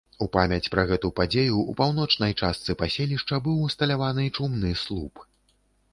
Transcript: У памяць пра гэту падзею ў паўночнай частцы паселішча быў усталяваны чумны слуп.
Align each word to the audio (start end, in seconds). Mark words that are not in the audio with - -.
У 0.25 0.25
памяць 0.35 0.71
пра 0.75 0.85
гэту 0.91 1.11
падзею 1.19 1.55
ў 1.69 1.75
паўночнай 1.83 2.33
частцы 2.41 2.77
паселішча 2.81 3.41
быў 3.49 3.61
усталяваны 3.69 4.29
чумны 4.37 4.77
слуп. 4.87 5.27